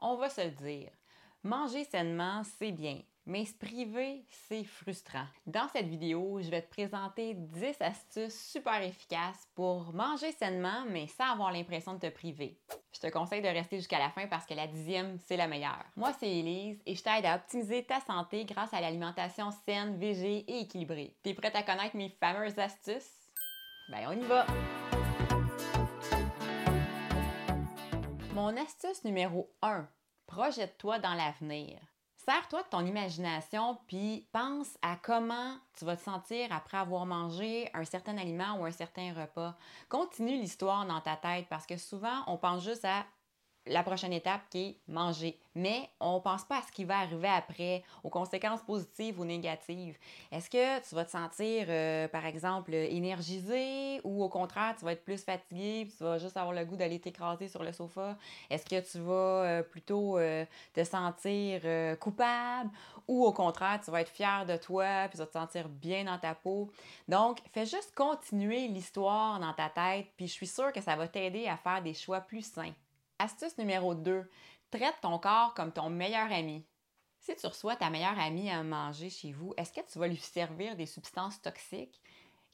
[0.00, 0.90] On va se le dire.
[1.42, 5.26] Manger sainement, c'est bien, mais se priver, c'est frustrant.
[5.46, 11.06] Dans cette vidéo, je vais te présenter 10 astuces super efficaces pour manger sainement, mais
[11.06, 12.58] sans avoir l'impression de te priver.
[12.94, 15.84] Je te conseille de rester jusqu'à la fin parce que la dixième, c'est la meilleure.
[15.96, 20.38] Moi, c'est Elise et je t'aide à optimiser ta santé grâce à l'alimentation saine, végé
[20.48, 21.14] et équilibrée.
[21.22, 23.30] T'es prête à connaître mes fameuses astuces?
[23.90, 24.46] Ben, on y va!
[28.34, 29.88] Mon astuce numéro 1.
[30.26, 31.80] Projette-toi dans l'avenir.
[32.14, 37.68] Sers-toi de ton imagination puis pense à comment tu vas te sentir après avoir mangé
[37.74, 39.56] un certain aliment ou un certain repas.
[39.88, 43.04] Continue l'histoire dans ta tête parce que souvent on pense juste à
[43.66, 45.38] la prochaine étape qui est manger.
[45.54, 49.24] Mais on ne pense pas à ce qui va arriver après, aux conséquences positives ou
[49.24, 49.98] négatives.
[50.30, 54.92] Est-ce que tu vas te sentir, euh, par exemple, énergisé ou au contraire, tu vas
[54.92, 58.16] être plus fatigué puis tu vas juste avoir le goût d'aller t'écraser sur le sofa?
[58.48, 61.62] Est-ce que tu vas euh, plutôt euh, te sentir
[61.98, 62.70] coupable
[63.08, 66.04] ou au contraire, tu vas être fier de toi puis tu vas te sentir bien
[66.04, 66.70] dans ta peau?
[67.08, 71.08] Donc, fais juste continuer l'histoire dans ta tête puis je suis sûre que ça va
[71.08, 72.72] t'aider à faire des choix plus sains.
[73.20, 74.30] Astuce numéro 2.
[74.70, 76.64] Traite ton corps comme ton meilleur ami.
[77.18, 80.16] Si tu reçois ta meilleure amie à manger chez vous, est-ce que tu vas lui
[80.16, 82.00] servir des substances toxiques?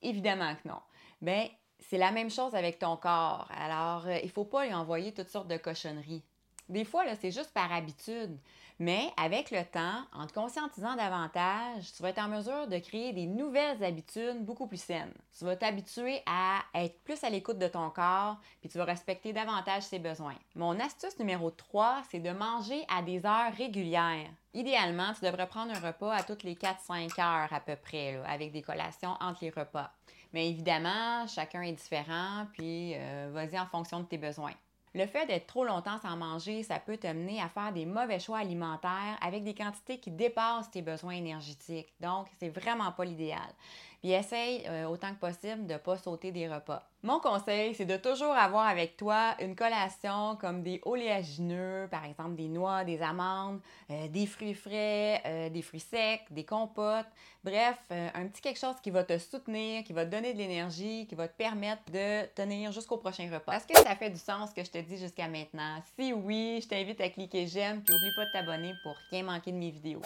[0.02, 0.80] Évidemment que non.
[1.22, 3.48] Bien, c'est la même chose avec ton corps.
[3.56, 6.24] Alors, euh, il ne faut pas lui envoyer toutes sortes de cochonneries.
[6.68, 8.36] Des fois, c'est juste par habitude.
[8.78, 13.14] Mais avec le temps, en te conscientisant davantage, tu vas être en mesure de créer
[13.14, 15.14] des nouvelles habitudes beaucoup plus saines.
[15.38, 19.32] Tu vas t'habituer à être plus à l'écoute de ton corps, puis tu vas respecter
[19.32, 20.36] davantage ses besoins.
[20.54, 24.28] Mon astuce numéro 3, c'est de manger à des heures régulières.
[24.52, 28.52] Idéalement, tu devrais prendre un repas à toutes les 4-5 heures à peu près, avec
[28.52, 29.90] des collations entre les repas.
[30.34, 34.52] Mais évidemment, chacun est différent, puis euh, vas-y en fonction de tes besoins.
[34.96, 38.38] Le fait d'être trop longtemps sans manger, ça peut t'amener à faire des mauvais choix
[38.38, 41.92] alimentaires avec des quantités qui dépassent tes besoins énergétiques.
[42.00, 43.52] Donc, c'est vraiment pas l'idéal.
[44.00, 46.88] Puis essaye euh, autant que possible de ne pas sauter des repas.
[47.02, 52.34] Mon conseil, c'est de toujours avoir avec toi une collation comme des oléagineux, par exemple
[52.34, 57.06] des noix, des amandes, euh, des fruits frais, euh, des fruits secs, des compotes.
[57.44, 61.06] Bref, un petit quelque chose qui va te soutenir, qui va te donner de l'énergie,
[61.06, 63.52] qui va te permettre de tenir jusqu'au prochain repas.
[63.52, 65.82] Est-ce que ça fait du sens que je te dis jusqu'à maintenant?
[65.98, 69.52] Si oui, je t'invite à cliquer j'aime, puis n'oublie pas de t'abonner pour rien manquer
[69.52, 70.02] de mes vidéos.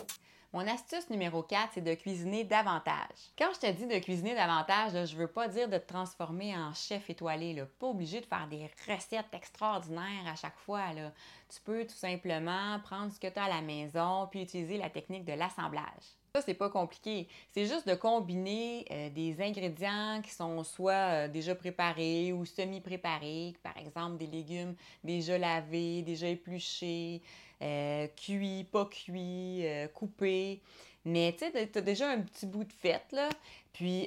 [0.52, 3.30] Mon astuce numéro 4, c'est de cuisiner davantage.
[3.38, 6.56] Quand je te dis de cuisiner davantage, je ne veux pas dire de te transformer
[6.56, 7.52] en chef étoilé.
[7.52, 7.66] Là.
[7.78, 10.92] Pas obligé de faire des recettes extraordinaires à chaque fois.
[10.92, 11.12] Là.
[11.54, 14.90] Tu peux tout simplement prendre ce que tu as à la maison puis utiliser la
[14.90, 16.19] technique de l'assemblage.
[16.32, 17.26] Ça, c'est pas compliqué.
[17.50, 23.54] C'est juste de combiner euh, des ingrédients qui sont soit euh, déjà préparés ou semi-préparés,
[23.64, 27.20] par exemple des légumes déjà lavés, déjà épluchés,
[27.62, 30.60] euh, cuits, pas cuits, coupés.
[31.04, 33.28] Mais tu sais, tu as déjà un petit bout de fête, là.
[33.72, 34.06] Puis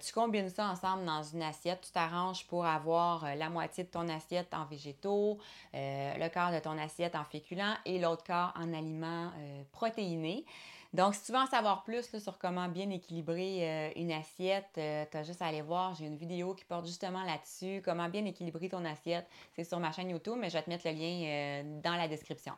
[0.00, 1.82] tu combines ça ensemble dans une assiette.
[1.82, 5.38] Tu t'arranges pour avoir la moitié de ton assiette en végétaux,
[5.74, 9.30] le quart de ton assiette en féculents et l'autre quart en aliments
[9.72, 10.46] protéinés.
[10.92, 15.06] Donc, si tu veux en savoir plus sur comment bien équilibrer euh, une assiette, euh,
[15.10, 15.94] tu as juste à aller voir.
[15.94, 19.26] J'ai une vidéo qui porte justement là-dessus, comment bien équilibrer ton assiette.
[19.56, 22.08] C'est sur ma chaîne YouTube, mais je vais te mettre le lien euh, dans la
[22.08, 22.52] description.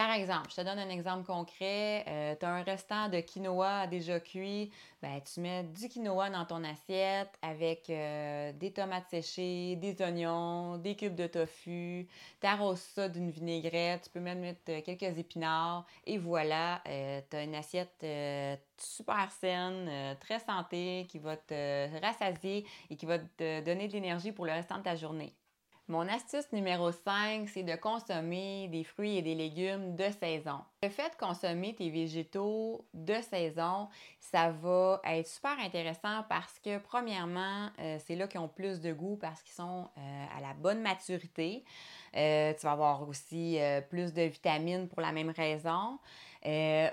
[0.00, 2.06] Par exemple, je te donne un exemple concret.
[2.08, 4.70] Euh, tu as un restant de quinoa déjà cuit.
[5.02, 10.78] Ben, tu mets du quinoa dans ton assiette avec euh, des tomates séchées, des oignons,
[10.78, 12.08] des cubes de tofu.
[12.40, 14.04] Tu arroses ça d'une vinaigrette.
[14.04, 15.84] Tu peux même mettre euh, quelques épinards.
[16.06, 18.02] Et voilà, tu as une assiette
[18.78, 24.32] super saine, très santé, qui va te rassasier et qui va te donner de l'énergie
[24.32, 25.34] pour le restant de ta journée.
[25.90, 30.60] Mon astuce numéro 5, c'est de consommer des fruits et des légumes de saison.
[30.84, 33.88] Le fait de consommer tes végétaux de saison,
[34.20, 38.92] ça va être super intéressant parce que premièrement, euh, c'est là qu'ils ont plus de
[38.92, 41.64] goût parce qu'ils sont euh, à la bonne maturité.
[42.16, 43.58] Euh, tu vas avoir aussi
[43.88, 45.98] plus de vitamines pour la même raison.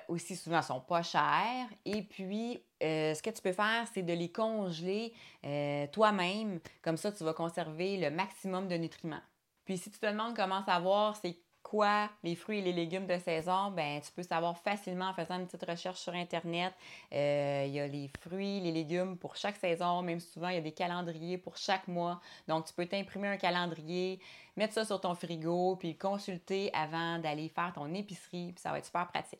[0.07, 1.67] Aussi souvent, sont pas chers.
[1.85, 5.13] Et puis, euh, ce que tu peux faire, c'est de les congeler
[5.45, 6.59] euh, toi-même.
[6.81, 9.21] Comme ça, tu vas conserver le maximum de nutriments.
[9.65, 11.35] Puis si tu te demandes comment savoir c'est
[11.69, 15.37] quoi les fruits et les légumes de saison, ben tu peux savoir facilement en faisant
[15.37, 16.73] une petite recherche sur Internet.
[17.13, 20.59] Euh, il y a les fruits, les légumes pour chaque saison, même souvent il y
[20.59, 22.21] a des calendriers pour chaque mois.
[22.47, 24.21] Donc tu peux t'imprimer un calendrier,
[24.55, 28.77] mettre ça sur ton frigo, puis consulter avant d'aller faire ton épicerie, puis ça va
[28.77, 29.39] être super pratique.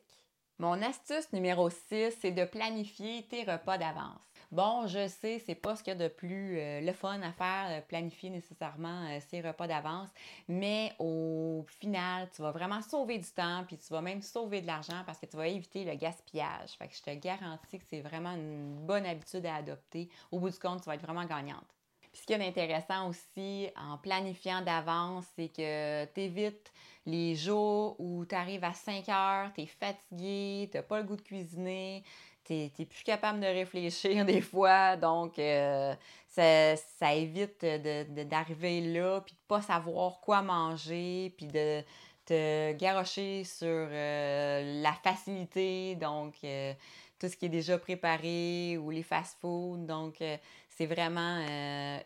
[0.58, 4.20] Mon astuce numéro 6, c'est de planifier tes repas d'avance.
[4.50, 7.32] Bon, je sais, c'est pas ce qu'il y a de plus euh, le fun à
[7.32, 10.08] faire, planifier nécessairement euh, ses repas d'avance,
[10.48, 14.66] mais au final, tu vas vraiment sauver du temps, puis tu vas même sauver de
[14.66, 16.70] l'argent parce que tu vas éviter le gaspillage.
[16.78, 20.08] Fait que je te garantis que c'est vraiment une bonne habitude à adopter.
[20.32, 21.66] Au bout du compte, tu vas être vraiment gagnante.
[22.10, 26.72] Puis ce qui est intéressant aussi en planifiant d'avance, c'est que tu évites
[27.04, 31.16] les jours où tu arrives à 5 heures, tu es fatigué, tu pas le goût
[31.16, 32.02] de cuisiner,
[32.48, 34.96] tu n'es plus capable de réfléchir des fois.
[34.96, 35.94] Donc, euh,
[36.28, 41.82] ça, évite d'arriver là, puis de pas savoir quoi manger, puis de
[42.24, 45.94] te garrocher sur euh, la facilité.
[45.96, 46.72] Donc, euh,
[47.18, 49.86] tout ce qui est déjà préparé ou les fast-foods.
[49.86, 50.22] Donc,
[50.68, 51.44] c'est vraiment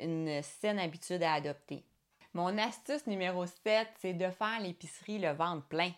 [0.01, 1.85] une saine habitude à adopter.
[2.33, 5.93] Mon astuce numéro 7, c'est de faire l'épicerie le ventre plein.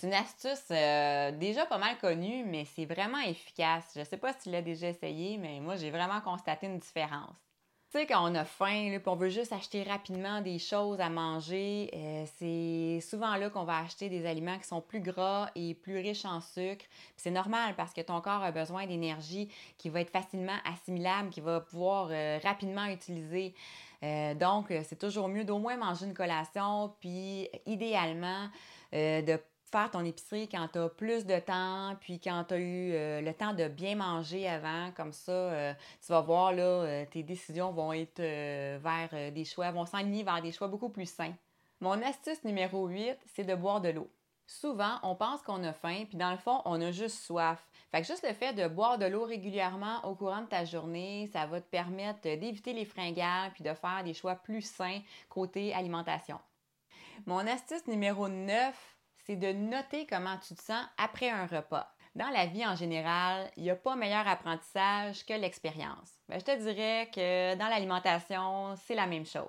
[0.00, 3.84] C'est une astuce euh, déjà pas mal connue, mais c'est vraiment efficace.
[3.94, 7.36] Je sais pas si tu l'as déjà essayé, mais moi, j'ai vraiment constaté une différence.
[7.92, 11.10] Tu sais, quand on a faim, et on veut juste acheter rapidement des choses à
[11.10, 15.74] manger, euh, c'est souvent là qu'on va acheter des aliments qui sont plus gras et
[15.74, 16.86] plus riches en sucre.
[17.18, 21.42] C'est normal parce que ton corps a besoin d'énergie qui va être facilement assimilable, qui
[21.42, 23.54] va pouvoir euh, rapidement utiliser.
[24.36, 28.48] Donc, c'est toujours mieux d'au moins manger une collation, puis idéalement,
[28.94, 29.38] de
[29.70, 33.20] faire ton épicerie quand tu as plus de temps, puis quand tu as eu euh,
[33.20, 35.72] le temps de bien manger avant, comme ça, euh,
[36.04, 40.42] tu vas voir, là, euh, tes décisions vont être vers des choix, vont s'enligner vers
[40.42, 41.34] des choix beaucoup plus sains.
[41.80, 44.10] Mon astuce numéro 8, c'est de boire de l'eau.
[44.46, 47.64] Souvent, on pense qu'on a faim, puis dans le fond, on a juste soif.
[47.92, 51.30] Fait que juste le fait de boire de l'eau régulièrement au courant de ta journée,
[51.32, 55.72] ça va te permettre d'éviter les fringales, puis de faire des choix plus sains côté
[55.72, 56.40] alimentation.
[57.26, 58.74] Mon astuce numéro 9,
[59.30, 61.88] c'est de noter comment tu te sens après un repas.
[62.16, 66.10] Dans la vie en général, il n'y a pas meilleur apprentissage que l'expérience.
[66.28, 69.46] Ben, je te dirais que dans l'alimentation, c'est la même chose.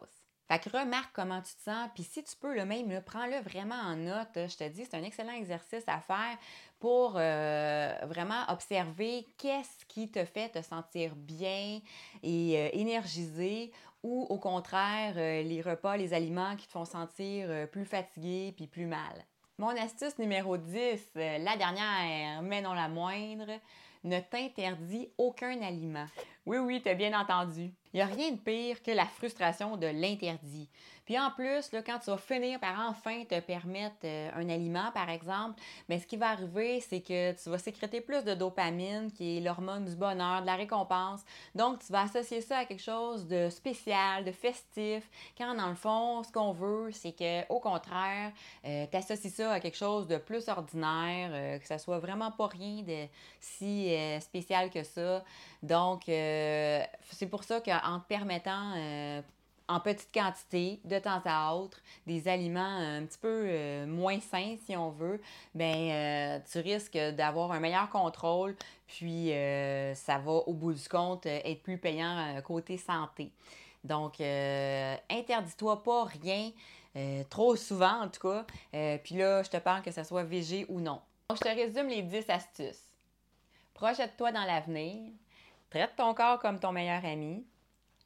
[0.47, 3.73] Fait que remarque comment tu te sens, puis si tu peux le même, prends-le vraiment
[3.73, 4.35] en note.
[4.35, 6.37] Je te dis, c'est un excellent exercice à faire
[6.77, 11.79] pour euh, vraiment observer qu'est-ce qui te fait te sentir bien
[12.21, 13.71] et euh, énergisé
[14.03, 18.67] ou au contraire, euh, les repas, les aliments qui te font sentir plus fatigué puis
[18.67, 19.25] plus mal.
[19.61, 20.73] Mon astuce numéro 10,
[21.17, 23.59] euh, la dernière, mais non la moindre,
[24.03, 26.07] ne t'interdis aucun aliment.
[26.45, 27.71] Oui, oui, tu as bien entendu.
[27.93, 30.69] Il n'y a rien de pire que la frustration de l'interdit.
[31.05, 34.91] Puis en plus, là, quand tu vas finir par enfin te permettre euh, un aliment,
[34.93, 35.59] par exemple,
[35.89, 39.41] mais ce qui va arriver, c'est que tu vas sécréter plus de dopamine, qui est
[39.41, 41.21] l'hormone du bonheur, de la récompense.
[41.53, 45.75] Donc, tu vas associer ça à quelque chose de spécial, de festif, quand dans le
[45.75, 48.31] fond, ce qu'on veut, c'est que au contraire,
[48.65, 52.31] euh, tu associes ça à quelque chose de plus ordinaire, euh, que ça soit vraiment
[52.31, 53.07] pas rien de
[53.39, 55.23] si spécial que ça.
[55.61, 56.07] Donc,
[57.11, 58.73] c'est pour ça qu'en te permettant
[59.71, 64.55] en petite quantité, de temps à autre, des aliments un petit peu euh, moins sains,
[64.65, 65.21] si on veut,
[65.59, 68.55] euh, tu risques d'avoir un meilleur contrôle,
[68.87, 73.31] puis euh, ça va, au bout du compte, être plus payant côté santé.
[73.83, 76.51] Donc, interdis-toi pas rien,
[77.29, 78.45] trop souvent en tout cas.
[79.03, 81.01] puis là, je te parle que ce soit végé ou non.
[81.29, 82.83] Donc, je te résume les 10 astuces.
[83.73, 85.11] Projette-toi dans l'avenir.
[85.71, 87.45] Traite ton corps comme ton meilleur ami.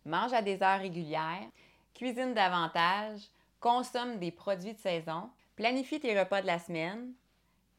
[0.05, 1.49] Mange à des heures régulières,
[1.95, 3.21] cuisine davantage,
[3.59, 7.11] consomme des produits de saison, planifie tes repas de la semaine,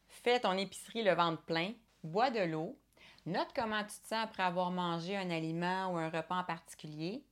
[0.09, 2.77] fais ton épicerie le ventre plein, bois de l'eau,
[3.27, 7.23] note comment tu te sens après avoir mangé un aliment ou un repas en particulier,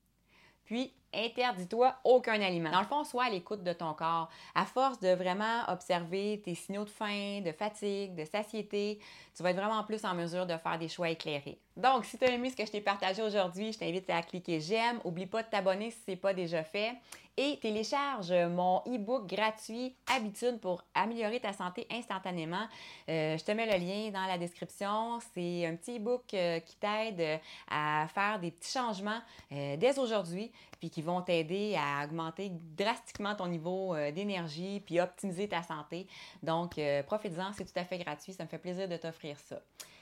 [0.65, 2.71] puis interdis-toi aucun aliment.
[2.71, 4.29] Dans le fond, sois à l'écoute de ton corps.
[4.55, 8.99] À force de vraiment observer tes signaux de faim, de fatigue, de satiété,
[9.37, 11.59] tu vas être vraiment plus en mesure de faire des choix éclairés.
[11.77, 14.61] Donc, si tu as aimé ce que je t'ai partagé aujourd'hui, je t'invite à cliquer
[14.61, 15.01] j'aime.
[15.05, 16.95] Oublie pas de t'abonner si ce n'est pas déjà fait.
[17.37, 22.69] Et télécharge mon e-book gratuit Habitude pour améliorer ta santé instantanément.
[23.09, 25.19] Euh, je te mets le lien dans la description.
[25.35, 29.19] C'est un petit e-book euh, qui t'aide à faire des petits changements
[29.51, 35.49] euh, dès aujourd'hui, puis qui vont t'aider à augmenter drastiquement ton niveau d'énergie, puis optimiser
[35.49, 36.07] ta santé.
[36.43, 38.33] Donc, profite-en, c'est tout à fait gratuit.
[38.33, 39.61] Ça me fait plaisir de t'offrir ça.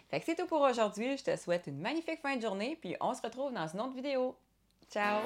[0.08, 1.16] Fait que c'est tout pour aujourd'hui.
[1.16, 3.94] Je te souhaite une magnifique fin de journée, puis on se retrouve dans une autre
[3.94, 4.36] vidéo.
[4.90, 5.22] Ciao!